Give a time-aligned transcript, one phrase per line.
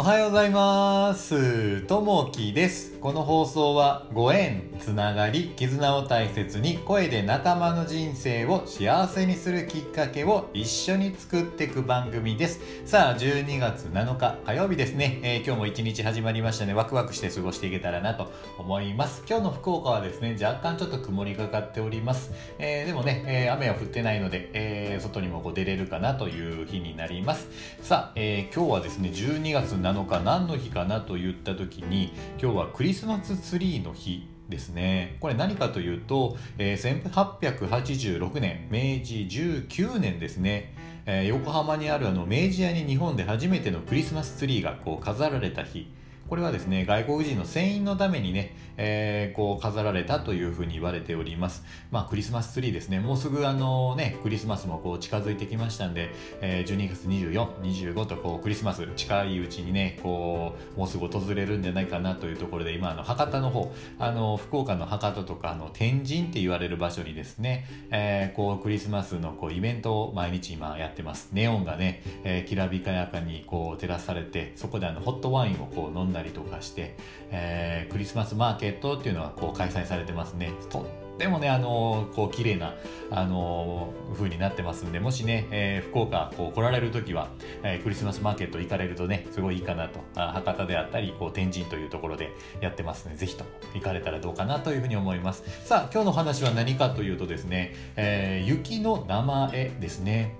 [0.00, 1.82] おはようございます。
[1.82, 2.98] ともきです。
[3.00, 12.60] この放送はご縁、つながり、絆を大切に声で仲間の人生を幸せにするきっかけを一緒に作っていく番組です。
[12.86, 15.20] さあ、12月7日火曜日ですね。
[15.22, 16.72] えー今日も一日始まりましたね。
[16.72, 19.22] ワクワクして過ごしていけたらなと思います。
[19.28, 22.32] 今日の福岡はですね、若干ちょっと曇りがかっております。
[22.58, 25.28] えーでもね、えー雨は降ってないので、え外に
[25.60, 27.48] 出れるかなという日になります。
[27.82, 35.16] さあ、えー今日はですね12月7日何の日かなと言った時に今日はクリスマスツリーの日ですね。
[35.20, 40.74] これ何かというと、えー1886年明治19年ですね、
[41.06, 45.92] えー横浜にあるあの明治屋に日本で初めてのクリスマスツリーがこう飾られた日。
[46.30, 51.64] これはですね外国人の船員のためにね、えーこう飾られたというふうに言われております。
[51.90, 53.00] まあクリスマスツリーですね。
[53.00, 71.30] もうすぐあのねクリスマスもこう近づいてきましたんで、えー12月2425とこうクリスマス近いうちにねこうもうすぐ訪れるんじゃないかなというところで今あの博多の方あの福岡の博多とかあの天神って言われる場所にですね、えーこうクリスマスのこうイベントを毎日今やってます。
[71.32, 76.94] ネオンがね、えーきらびかやかにこう照らされてそこであのホットワインをこう飲んだたりとかして、
[77.30, 80.52] えークリスマスマーケットっていうのがこう開催されてますね。
[80.68, 80.84] とっ
[81.18, 82.74] てもねあのこう綺麗な
[83.10, 87.28] あの風になってますんでもしね、えー福岡こう来られる時は、
[87.62, 90.00] えークリスマスマーケット行かれるとねすごいいいかなと。
[90.16, 95.42] あ博多であったりこう天神というところでやってますのでぜひとも行かれたらどうかなというふうに思います。
[95.64, 100.36] さあ今日の話は何かというとですね、えー雪の名前ですね。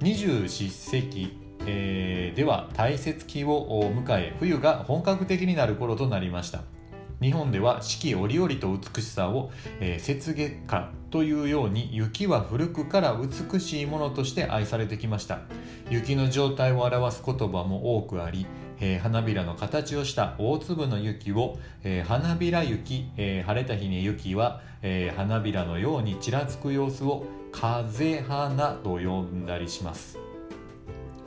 [0.00, 6.60] 二十四節気えーでは大雪期を迎え冬が本格的になる頃となりました。
[7.20, 13.16] 日本では四季折々と美しさを、えー雪月花というように雪は古くから
[13.52, 15.40] 美しいものとして愛されてきました。
[15.90, 18.46] 雪の状態を表す言葉も多くあり、
[18.80, 30.18] えー花びらの形をした大粒の雪を、えー花びら雪、えー晴れた日に雪は、えー花びらのようにちらつく様子を風花と呼んだりします。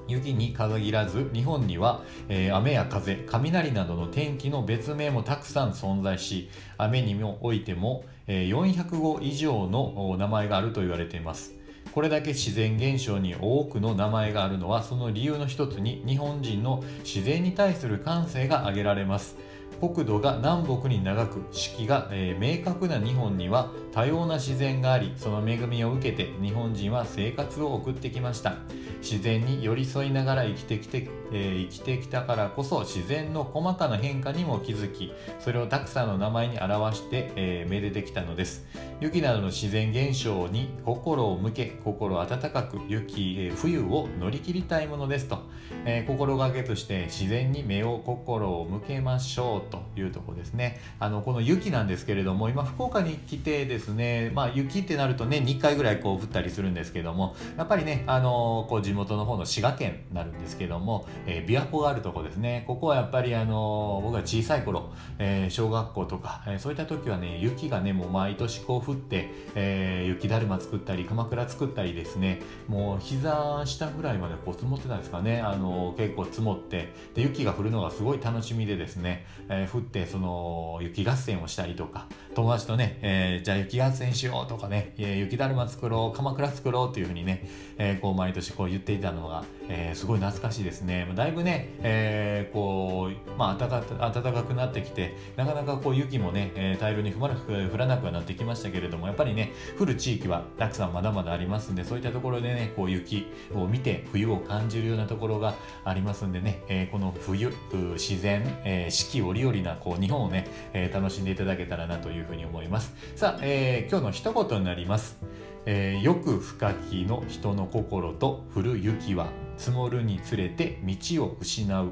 [0.08, 11.56] 雪に限らず日本には、えー雨や風雷などの天気の別名もたくさん存在し雨においても、えー400語以上の名前があると言われています。
[11.92, 19.38] これだけ自然現象に多くの名前があるのはその理由の一つに日本人の自然に対する感性が挙げられます。
[19.80, 28.56] 国土が南北に長く四季が、えー明確な日本には多様な自然がありその恵みを受けて日本人は生活を送ってきました。
[29.02, 38.66] 自然に寄り添いながら生きてきて、えー生きてきたからこそ自然の細かな変化にも気づきそれをたくさんの名前に表して、えーめでてきたのです。
[39.02, 45.40] 雪などの自然現象に心を向け心温かく雪、えー冬を乗り切りたいものですと、
[45.86, 50.80] えー心がけとして自然に目を心を向けましょうというところですね。
[51.00, 62.64] あのこの雪なんですけれども今福岡に来てですねまあ雪ってなるとね2回ぐらいこう降ったりするんですけどもやっぱりねあのこう地元の方の滋賀県になるんですけども、えー琵琶湖があるとこですね。
[62.68, 72.42] ここはやっぱりあの僕が小さい頃、えー小学校とか、えーそういった時はね雪がねもう毎年こう降って、えー雪だるま作ったり鎌倉作ったりですね。
[72.68, 75.42] もう膝下ぐらいまでこう積もってたんですかね。
[75.42, 87.48] あの結構積もってで雪が降るのがすごい楽しみでですね、えー降ってその雪合戦をしたりとか友達とね、えーじゃあ雪合戦しようとかね、えー雪だるま作ろう鎌倉作ろうっていうふうにね、
[87.78, 91.05] えーこう毎年こう言っていたのが、えーすごい懐かしいですね。
[91.14, 107.52] だいぶね、えーこうまあ暖か暖かくなってきてなかなかこう雪もね、えー大量に降らなく降らなくはなってきましたけれどもやっぱりね降る地域はたくさんまだまだありますんでそういったところでねこう雪を見て冬を感じるようなところがありますんでね、えーこの冬
[107.94, 112.94] 自然、えー四季折々なこう日本をね、えー楽しんでいただけたらなというふうに思います。
[113.16, 115.18] さあ、えー今日の一言になります、
[115.66, 121.92] えーよく深きの人の心と降る雪は積もるにつれて道を失う。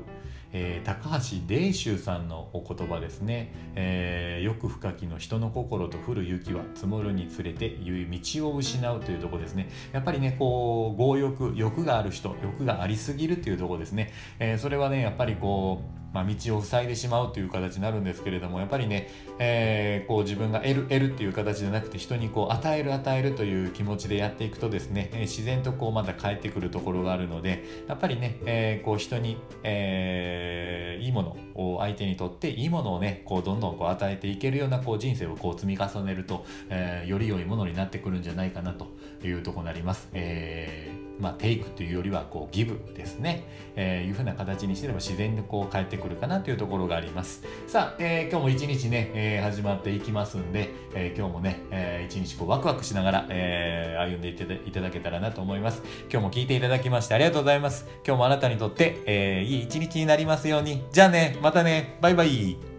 [0.55, 9.69] えー高橋礼秀さんのお言葉ですね、えーよく深きの人の心と降る雪は積もるにつれて道を失うというとこですね。
[9.91, 38.87] やっぱりねこう強欲欲がある人欲がありすぎるというとこですね、えそれはねやっぱりこうまあ、道を塞いでしまうという形になるんですけれどもやっぱりね、えーこう自分が得る得るっていう形じゃなくて人にこう与える与えるという気持ちでやっていくとですね、えー自然とこうまた返ってくるところがあるのでやっぱりね、えーこう人に、えーいいものを相手にとっていいものをねこうどんどんこう与えていけるようなこう人生をこう積み重ねると、えーより良いものになってくるんじゃないかなと
[39.25, 40.09] いうところになります。
[40.13, 43.43] えーまあ、テイクというよりはこうギブですね、
[43.75, 47.43] えー、いうふうな形にしてれば自然にこう返ってくるかなというところがあります。
[47.65, 55.81] さあ、えー、今日も一日ね、えー、始まっていきますんで、えー、今日もね、えー、一日こうワクワクしながら、えー、歩んでいただけたらなと思います。
[56.11, 57.87] 今日も聞いていただきましてありがとうございます。
[58.05, 60.83] 今日もあなたにとって、えー、いい一日になりますように。
[60.91, 61.97] じゃあねまたね。
[62.01, 62.72] バイバイ。